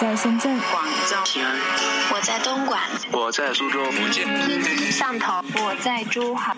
[0.00, 1.52] 在深圳，广州、西安，
[2.12, 4.28] 我在东莞，我在苏州，福建。
[4.92, 6.56] 汕头，我在珠海，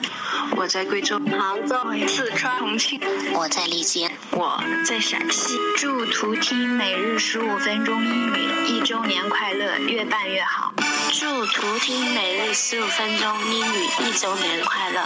[0.56, 3.00] 我在贵州、杭州，四川、重庆，
[3.32, 5.56] 我在丽江，我在陕西。
[5.76, 10.74] 祝图听每日十五分钟英语一周年快乐，越办越好。
[11.12, 15.00] 祝图听每日十五分钟英语一周年快乐，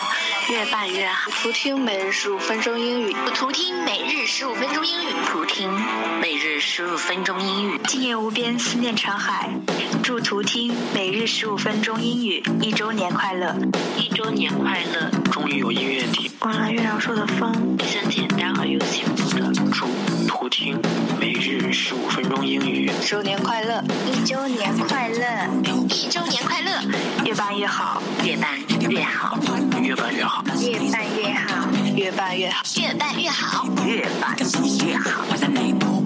[0.50, 1.30] 越办越好。
[1.30, 5.70] 图听每日十五分钟英语，图听每日十五分钟英语，图听
[6.20, 7.80] 每日十五分钟英语。
[7.86, 9.50] 今夜无边，思念成海。
[10.02, 13.54] 祝图听每日十五分钟英语一周年快乐，
[13.96, 15.10] 一周年快乐。
[15.34, 19.52] 终于有音乐听，忘了月亮说的风，一生简单而又幸福的。
[19.72, 19.84] 祝
[20.28, 20.80] 图听
[21.18, 22.88] 每日十五分钟英语。
[23.04, 23.82] 周年快乐！
[24.06, 25.18] 一周年快乐，
[25.88, 26.70] 一周年快乐，
[27.24, 28.56] 越办越好，越办
[28.88, 29.36] 越好，
[29.82, 30.44] 越办越好。
[30.60, 34.36] 越办越好，越办越好，越办越好，越办
[34.86, 36.03] 越好。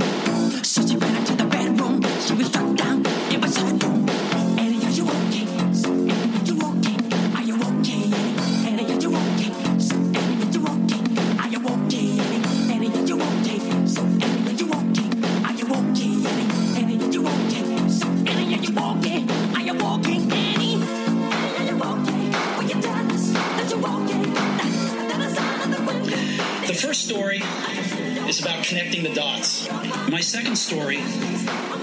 [30.68, 30.98] Story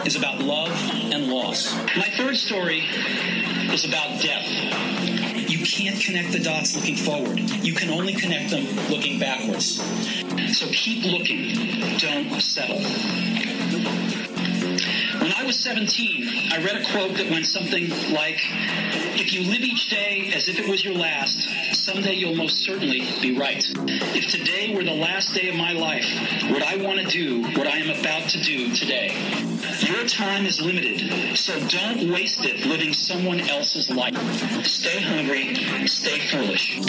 [0.06, 0.70] is about love
[1.12, 1.74] and loss.
[1.98, 2.84] My third story
[3.74, 4.48] is about death.
[5.50, 7.40] You can't connect the dots looking forward.
[7.40, 9.82] You can only connect them looking backwards.
[10.56, 11.98] So keep looking.
[11.98, 13.55] Don't settle.
[15.46, 18.40] I was 17, I read a quote that went something like,
[19.14, 21.38] If you live each day as if it was your last,
[21.72, 23.64] someday you'll most certainly be right.
[24.16, 26.08] If today were the last day of my life,
[26.50, 29.14] would I want to do what I am about to do today?
[29.82, 34.18] Your time is limited, so don't waste it living someone else's life.
[34.66, 35.54] Stay hungry,
[35.86, 36.82] stay foolish.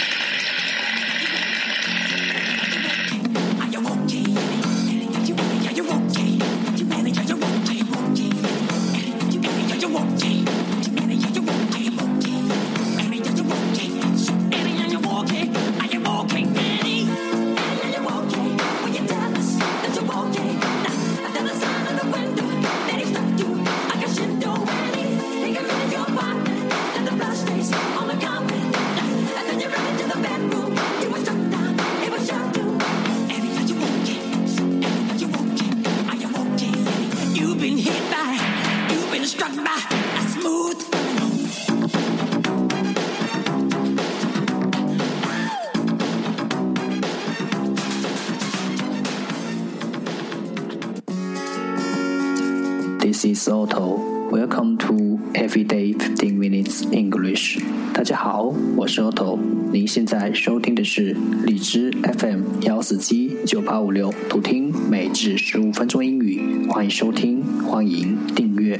[53.17, 53.97] This is Otto.
[54.29, 57.59] Welcome to Everyday Fifteen Minutes English.
[57.91, 59.39] 大家好，我是 Otto。
[59.71, 66.67] 您现在收听的是荔枝 FM 幺四七九八五六，图听每至十五分钟英语。
[66.69, 68.79] 欢迎收听，欢迎订阅。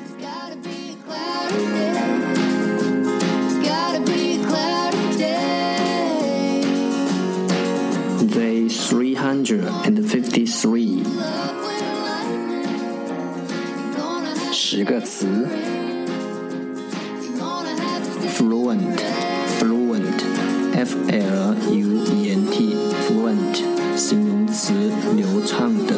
[9.31, 11.05] hundred and fifty three.
[19.57, 20.19] fluent
[20.75, 22.75] f l u e n t
[23.05, 23.63] fluent
[23.95, 24.73] 形容词
[25.15, 25.95] 流畅的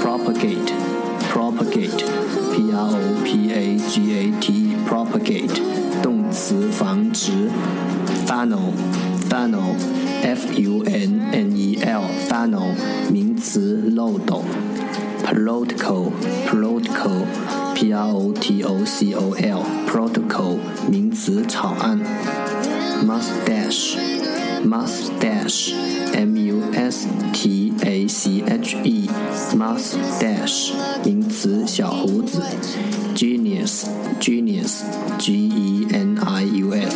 [0.00, 0.70] ，propagate。
[1.32, 2.04] Propagate
[2.52, 5.60] p r o p a g a t e propagate
[9.28, 9.74] funnel
[10.15, 11.77] funnel，funnel，f u n n e
[13.95, 14.43] 漏斗，
[15.23, 16.11] political
[16.47, 17.25] political
[17.75, 20.57] p r o t o c o l protocol
[20.89, 21.99] 名词草案，
[23.05, 23.97] mustache
[24.63, 25.73] mustache
[26.13, 29.09] m u s t a c h e
[29.55, 30.73] mustache
[31.03, 32.41] 名词小胡子，
[33.15, 33.85] genius
[34.19, 34.81] genius
[35.17, 36.95] g e n i u s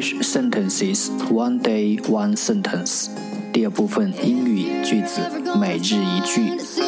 [0.00, 3.10] Sentences one day one sentence。
[3.52, 5.20] 第二部分英语句子
[5.60, 6.79] 每日一句。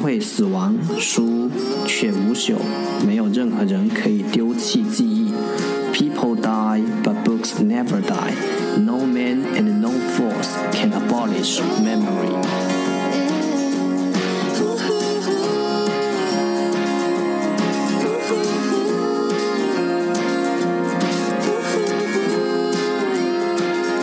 [0.00, 1.50] 会死亡，书
[1.86, 2.54] 却无朽，
[3.06, 5.32] 没有任何人可以丢弃记忆。
[5.92, 8.34] People die, but books never die.
[8.78, 12.36] No man and no force can abolish memory.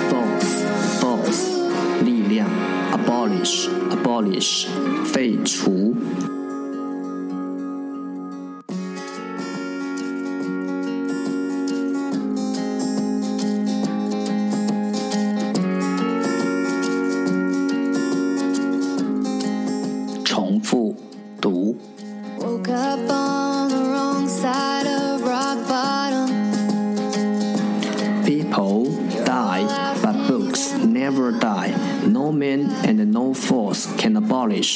[0.09, 0.65] Force,
[0.99, 2.47] force，力量；
[2.91, 4.65] abolish, abolish，
[5.05, 5.86] 废除。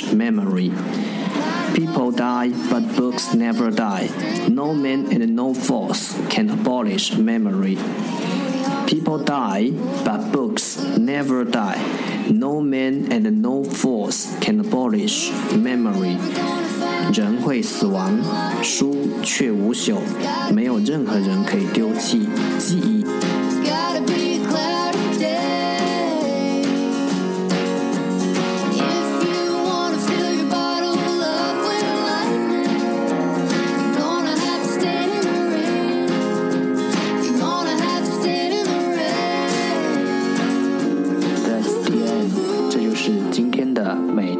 [0.01, 0.71] abolish memory.
[1.75, 4.09] People die, but books never die.
[4.49, 7.77] No man and no force can abolish memory.
[8.87, 9.69] People die,
[10.03, 11.79] but books never die.
[12.29, 16.17] No man and no force can abolish memory.
[17.13, 18.19] 人会死亡，
[18.63, 19.97] 书却无朽，
[20.51, 23.00] 没有任何人可以丢弃记忆。